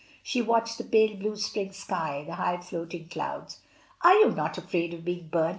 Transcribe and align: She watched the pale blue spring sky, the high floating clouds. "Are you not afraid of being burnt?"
She 0.23 0.41
watched 0.41 0.79
the 0.79 0.83
pale 0.83 1.15
blue 1.15 1.35
spring 1.35 1.73
sky, 1.73 2.23
the 2.25 2.33
high 2.33 2.57
floating 2.57 3.07
clouds. 3.09 3.59
"Are 4.01 4.15
you 4.15 4.31
not 4.31 4.57
afraid 4.57 4.95
of 4.95 5.05
being 5.05 5.27
burnt?" 5.27 5.49